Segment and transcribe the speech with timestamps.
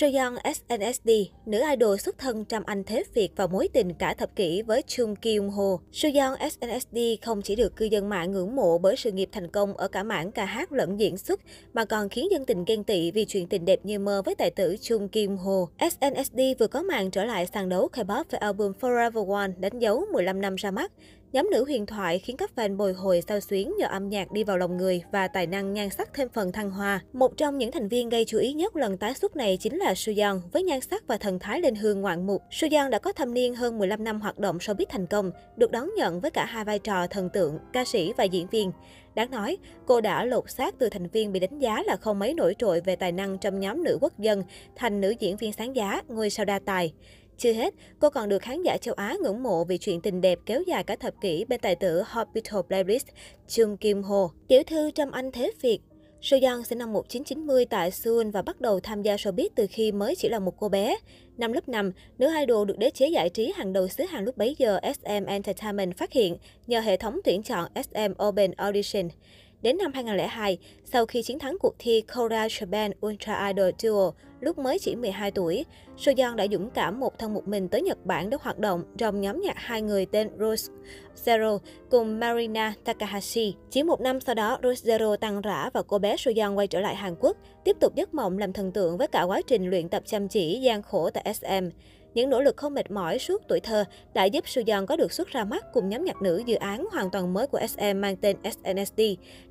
[0.00, 1.10] Soyeon SNSD,
[1.46, 4.82] nữ idol xuất thân trăm anh thế Việt và mối tình cả thập kỷ với
[4.86, 5.78] Chung Kyung Ho.
[5.92, 9.76] Soyeon SNSD không chỉ được cư dân mạng ngưỡng mộ bởi sự nghiệp thành công
[9.76, 11.40] ở cả mảng ca hát lẫn diễn xuất,
[11.72, 14.50] mà còn khiến dân tình ghen tị vì chuyện tình đẹp như mơ với tài
[14.50, 15.88] tử Chung Kyung Ho.
[15.90, 20.04] SNSD vừa có màn trở lại sàn đấu K-pop với album Forever One đánh dấu
[20.12, 20.92] 15 năm ra mắt.
[21.32, 24.44] Nhóm nữ huyền thoại khiến các fan bồi hồi sao xuyến nhờ âm nhạc đi
[24.44, 27.00] vào lòng người và tài năng nhan sắc thêm phần thăng hoa.
[27.12, 29.94] Một trong những thành viên gây chú ý nhất lần tái xuất này chính là
[29.94, 32.42] Suyeon với nhan sắc và thần thái lên hương ngoạn mục.
[32.50, 35.90] Suyeon đã có thâm niên hơn 15 năm hoạt động showbiz thành công, được đón
[35.96, 38.72] nhận với cả hai vai trò thần tượng, ca sĩ và diễn viên.
[39.14, 39.56] Đáng nói,
[39.86, 42.80] cô đã lột xác từ thành viên bị đánh giá là không mấy nổi trội
[42.80, 44.42] về tài năng trong nhóm nữ quốc dân
[44.76, 46.92] thành nữ diễn viên sáng giá, ngôi sao đa tài.
[47.38, 50.38] Chưa hết, cô còn được khán giả châu Á ngưỡng mộ vì chuyện tình đẹp
[50.46, 53.06] kéo dài cả thập kỷ bên tài tử Hospital Playlist
[53.48, 54.30] Chung Kim Ho.
[54.48, 55.80] Tiểu thư Trâm Anh Thế Việt
[56.20, 60.14] Soyeon sinh năm 1990 tại Seoul và bắt đầu tham gia showbiz từ khi mới
[60.14, 60.96] chỉ là một cô bé.
[61.36, 64.36] Năm lớp 5, nữ idol được đế chế giải trí hàng đầu xứ Hàn lúc
[64.36, 69.08] bấy giờ SM Entertainment phát hiện nhờ hệ thống tuyển chọn SM Open Audition.
[69.62, 74.58] Đến năm 2002, sau khi chiến thắng cuộc thi Korea Japan Ultra Idol Duo lúc
[74.58, 75.64] mới chỉ 12 tuổi,
[75.96, 79.20] Soyeon đã dũng cảm một thân một mình tới Nhật Bản để hoạt động trong
[79.20, 80.72] nhóm nhạc hai người tên Rose
[81.24, 81.58] Zero
[81.90, 83.54] cùng Marina Takahashi.
[83.70, 86.80] Chỉ một năm sau đó, Rose Zero tăng rã và cô bé Soyeon quay trở
[86.80, 89.88] lại Hàn Quốc, tiếp tục giấc mộng làm thần tượng với cả quá trình luyện
[89.88, 91.68] tập chăm chỉ, gian khổ tại SM.
[92.18, 95.28] Những nỗ lực không mệt mỏi suốt tuổi thơ đã giúp Suyeon có được xuất
[95.28, 98.36] ra mắt cùng nhóm nhạc nữ dự án hoàn toàn mới của SM mang tên
[98.44, 99.00] SNSD.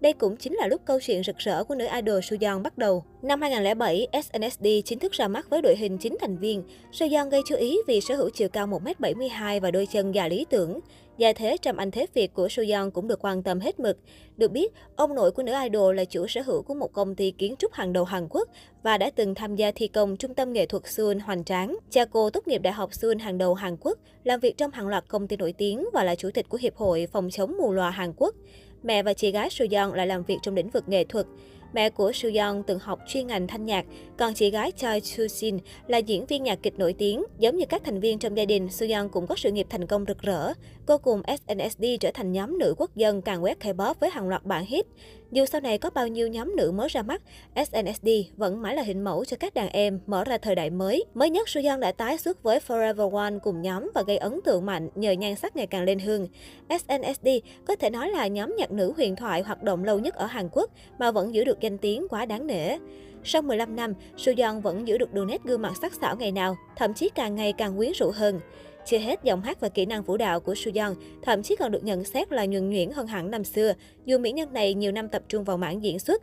[0.00, 3.04] Đây cũng chính là lúc câu chuyện rực rỡ của nữ idol Suyeon bắt đầu.
[3.22, 6.62] Năm 2007, SNSD chính thức ra mắt với đội hình 9 thành viên.
[6.92, 10.46] Suyeon gây chú ý vì sở hữu chiều cao 1m72 và đôi chân dài lý
[10.50, 10.80] tưởng.
[11.18, 13.98] Gia thế trầm anh thế Việt của Suyeon cũng được quan tâm hết mực.
[14.36, 17.30] Được biết, ông nội của nữ idol là chủ sở hữu của một công ty
[17.30, 18.48] kiến trúc hàng đầu Hàn Quốc
[18.82, 21.76] và đã từng tham gia thi công Trung tâm nghệ thuật Seoul hoành tráng.
[21.90, 24.88] Cha cô tốt nghiệp Đại học Seoul hàng đầu Hàn Quốc, làm việc trong hàng
[24.88, 27.72] loạt công ty nổi tiếng và là chủ tịch của Hiệp hội Phòng chống mù
[27.72, 28.34] loà Hàn Quốc.
[28.82, 31.26] Mẹ và chị gái Suyeon lại làm việc trong lĩnh vực nghệ thuật.
[31.74, 33.84] Mẹ của Suyeon từng học chuyên ngành thanh nhạc,
[34.16, 37.24] còn chị gái Choi Soo-shin là diễn viên nhạc kịch nổi tiếng.
[37.38, 40.04] Giống như các thành viên trong gia đình, Suyeon cũng có sự nghiệp thành công
[40.08, 40.52] rực rỡ.
[40.86, 44.44] Cô cùng SNSD trở thành nhóm nữ quốc dân càng quét K-pop với hàng loạt
[44.44, 44.86] bản hit.
[45.30, 47.22] Dù sau này có bao nhiêu nhóm nữ mới ra mắt,
[47.56, 51.04] SNSD vẫn mãi là hình mẫu cho các đàn em mở ra thời đại mới.
[51.14, 54.66] Mới nhất, Suyeon đã tái xuất với Forever One cùng nhóm và gây ấn tượng
[54.66, 56.28] mạnh nhờ nhan sắc ngày càng lên hương.
[56.70, 57.28] SNSD
[57.66, 60.48] có thể nói là nhóm nhạc nữ huyền thoại hoạt động lâu nhất ở Hàn
[60.52, 62.78] Quốc mà vẫn giữ được danh tiếng quá đáng nể.
[63.24, 66.56] Sau 15 năm, Suyeon vẫn giữ được đường nét gương mặt sắc sảo ngày nào,
[66.76, 68.40] thậm chí càng ngày càng quyến rũ hơn.
[68.86, 71.84] Chưa hết, giọng hát và kỹ năng vũ đạo của Suyeon thậm chí còn được
[71.84, 73.72] nhận xét là nhuần nhuyễn hơn hẳn năm xưa,
[74.04, 76.22] dù mỹ nhân này nhiều năm tập trung vào mảng diễn xuất.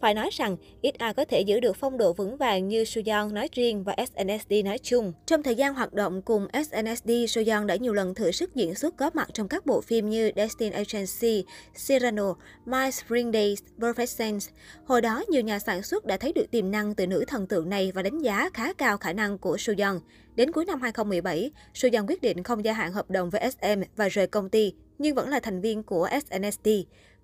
[0.00, 3.28] Phải nói rằng, ít ai có thể giữ được phong độ vững vàng như Soyeon
[3.32, 5.12] nói riêng và SNSD nói chung.
[5.26, 8.98] Trong thời gian hoạt động cùng SNSD, Soyeon đã nhiều lần thử sức diễn xuất
[8.98, 11.44] góp mặt trong các bộ phim như Destin Agency,
[11.86, 12.34] Cyrano,
[12.66, 14.52] My Spring Days, Perfect Sense.
[14.84, 17.68] Hồi đó, nhiều nhà sản xuất đã thấy được tiềm năng từ nữ thần tượng
[17.68, 19.94] này và đánh giá khá cao khả năng của Soyeon.
[20.34, 24.08] Đến cuối năm 2017, Soyeon quyết định không gia hạn hợp đồng với SM và
[24.08, 26.68] rời công ty, nhưng vẫn là thành viên của SNSD.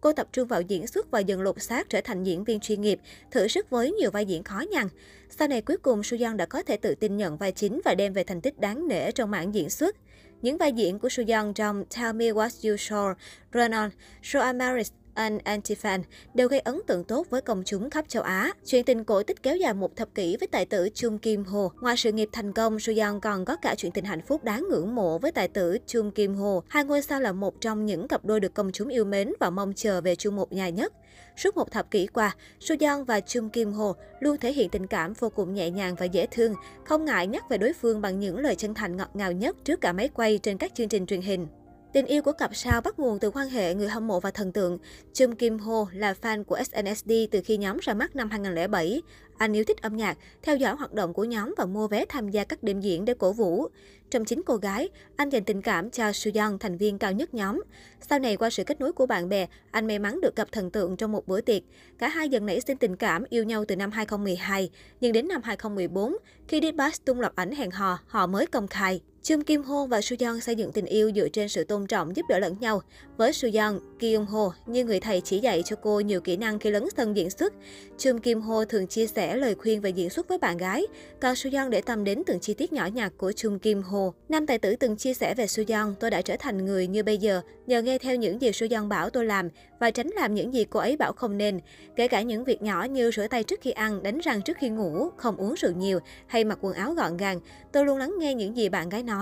[0.01, 2.81] Cô tập trung vào diễn xuất và dần lột xác trở thành diễn viên chuyên
[2.81, 4.89] nghiệp, thử sức với nhiều vai diễn khó nhằn.
[5.31, 8.13] Sau này cuối cùng Suyeon đã có thể tự tin nhận vai chính và đem
[8.13, 9.97] về thành tích đáng nể trong mảng diễn xuất.
[10.43, 13.15] Những vai diễn của Suyeon trong Tell Me What You Saw,
[13.53, 13.91] Run On,
[14.23, 16.01] Show Amaris An Antifan
[16.35, 18.53] đều gây ấn tượng tốt với công chúng khắp châu Á.
[18.67, 21.69] Chuyện tình cổ tích kéo dài một thập kỷ với tài tử Chung Kim Ho.
[21.81, 24.95] Ngoài sự nghiệp thành công, Suyeon còn có cả chuyện tình hạnh phúc đáng ngưỡng
[24.95, 26.61] mộ với tài tử Chung Kim Ho.
[26.69, 29.51] Hai ngôi sao là một trong những cặp đôi được công chúng yêu mến và
[29.51, 30.93] mong chờ về chung một nhà nhất.
[31.37, 35.13] Suốt một thập kỷ qua, Suyeon và Chung Kim Ho luôn thể hiện tình cảm
[35.13, 36.55] vô cùng nhẹ nhàng và dễ thương,
[36.85, 39.81] không ngại nhắc về đối phương bằng những lời chân thành ngọt ngào nhất trước
[39.81, 41.47] cả máy quay trên các chương trình truyền hình.
[41.95, 44.53] Tình yêu của cặp sao bắt nguồn từ quan hệ người hâm mộ và thần
[44.53, 44.79] tượng.
[45.13, 49.03] Chum Kim Ho là fan của SNSD từ khi nhóm ra mắt năm 2007.
[49.39, 52.29] Anh yêu thích âm nhạc, theo dõi hoạt động của nhóm và mua vé tham
[52.29, 53.69] gia các đêm diễn để cổ vũ.
[54.11, 57.63] Trong chín cô gái, anh dành tình cảm cho Suyeon, thành viên cao nhất nhóm.
[58.09, 60.71] Sau này qua sự kết nối của bạn bè, anh may mắn được gặp thần
[60.71, 61.63] tượng trong một bữa tiệc.
[61.99, 64.71] Cả hai dần nảy sinh tình cảm yêu nhau từ năm 2012,
[65.01, 66.17] nhưng đến năm 2014,
[66.49, 69.01] khi Dipas tung loạt ảnh hẹn hò, họ mới công khai.
[69.25, 72.17] Chung Kim Ho và Soo Yeon xây dựng tình yêu dựa trên sự tôn trọng
[72.17, 72.83] giúp đỡ lẫn nhau.
[73.17, 76.59] Với Soo Yeon, Kyung Ho như người thầy chỉ dạy cho cô nhiều kỹ năng
[76.59, 77.53] khi lấn sân diễn xuất.
[77.99, 80.87] Chung Kim Ho thường chia sẻ lời khuyên về diễn xuất với bạn gái,
[81.21, 84.13] còn Soo Yeon để tâm đến từng chi tiết nhỏ nhặt của Chung Kim Ho.
[84.29, 87.03] Nam tài tử từng chia sẻ về Soo Yeon, tôi đã trở thành người như
[87.03, 89.49] bây giờ nhờ nghe theo những gì Soo Yeon bảo tôi làm
[89.81, 91.61] và tránh làm những gì cô ấy bảo không nên.
[91.97, 94.69] Kể cả những việc nhỏ như rửa tay trước khi ăn, đánh răng trước khi
[94.69, 97.41] ngủ, không uống rượu nhiều hay mặc quần áo gọn gàng,
[97.73, 99.14] tôi luôn lắng nghe những gì bạn gái nói.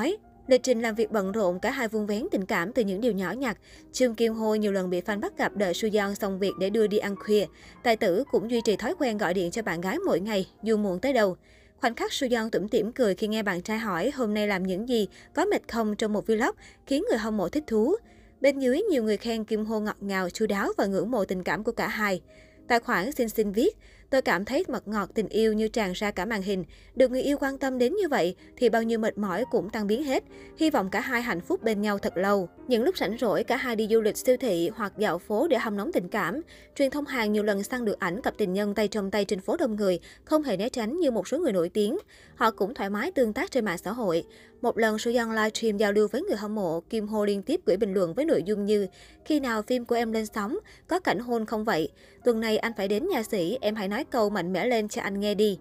[0.47, 3.13] Lịch trình làm việc bận rộn, cả hai vuông vén tình cảm từ những điều
[3.13, 3.59] nhỏ nhặt.
[3.93, 6.87] Trương Kim Hô nhiều lần bị fan bắt gặp đợi Suyeon xong việc để đưa
[6.87, 7.47] đi ăn khuya.
[7.83, 10.77] Tài tử cũng duy trì thói quen gọi điện cho bạn gái mỗi ngày, dù
[10.77, 11.37] muộn tới đâu.
[11.81, 14.89] Khoảnh khắc Suyeon tủm tỉm cười khi nghe bạn trai hỏi hôm nay làm những
[14.89, 16.57] gì, có mệt không trong một vlog,
[16.87, 17.97] khiến người hâm mộ thích thú.
[18.41, 21.43] Bên dưới, nhiều người khen Kim Hô ngọt ngào, chu đáo và ngưỡng mộ tình
[21.43, 22.21] cảm của cả hai.
[22.69, 23.77] Tài khoản xin xin viết,
[24.13, 26.65] tôi cảm thấy mật ngọt tình yêu như tràn ra cả màn hình.
[26.95, 29.87] Được người yêu quan tâm đến như vậy thì bao nhiêu mệt mỏi cũng tan
[29.87, 30.25] biến hết.
[30.57, 32.49] Hy vọng cả hai hạnh phúc bên nhau thật lâu.
[32.69, 35.59] Những lúc rảnh rỗi, cả hai đi du lịch siêu thị hoặc dạo phố để
[35.59, 36.41] hâm nóng tình cảm.
[36.77, 39.41] Truyền thông hàng nhiều lần săn được ảnh cặp tình nhân tay trong tay trên
[39.41, 41.99] phố đông người, không hề né tránh như một số người nổi tiếng.
[42.35, 44.25] Họ cũng thoải mái tương tác trên mạng xã hội.
[44.63, 47.61] Một lần Soo Young livestream giao lưu với người hâm mộ, Kim Ho liên tiếp
[47.67, 48.87] gửi bình luận với nội dung như
[49.25, 51.89] Khi nào phim của em lên sóng, có cảnh hôn không vậy?
[52.25, 55.03] Tuần này anh phải đến nhà sĩ, em hãy nói câu mạnh mẽ lên cho
[55.03, 55.59] anh nghe đi.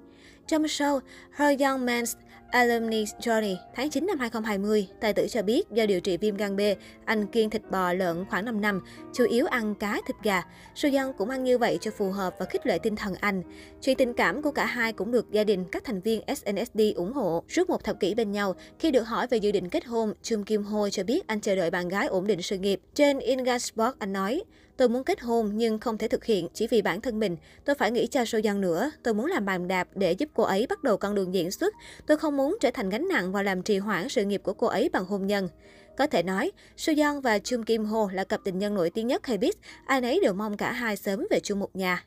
[0.47, 0.99] Trong show
[1.31, 2.15] Her Young Man's
[2.51, 6.55] Alumni Journey tháng 9 năm 2020, tài tử cho biết do điều trị viêm gan
[6.55, 6.59] B,
[7.05, 8.81] anh kiêng thịt bò lợn khoảng 5 năm,
[9.13, 10.41] chủ yếu ăn cá, thịt gà.
[10.75, 13.43] Soo cũng ăn như vậy cho phù hợp và khích lệ tinh thần anh.
[13.81, 17.13] Chuyện tình cảm của cả hai cũng được gia đình các thành viên SNSD ủng
[17.13, 17.43] hộ.
[17.49, 20.43] Suốt một thập kỷ bên nhau, khi được hỏi về dự định kết hôn, Chung
[20.43, 22.79] Kim Ho cho biết anh chờ đợi bạn gái ổn định sự nghiệp.
[22.93, 24.41] Trên Inga Sport, anh nói,
[24.81, 27.37] Tôi muốn kết hôn nhưng không thể thực hiện chỉ vì bản thân mình.
[27.65, 28.91] Tôi phải nghĩ cho Soyeon nữa.
[29.03, 31.73] Tôi muốn làm bàn đạp để giúp cô ấy bắt đầu con đường diễn xuất.
[32.07, 34.67] Tôi không muốn trở thành gánh nặng và làm trì hoãn sự nghiệp của cô
[34.67, 35.49] ấy bằng hôn nhân.
[35.97, 39.27] Có thể nói, Soyeon và Chung Kim Ho là cặp tình nhân nổi tiếng nhất
[39.27, 39.57] hay biết.
[39.85, 42.05] Ai nấy đều mong cả hai sớm về chung một nhà.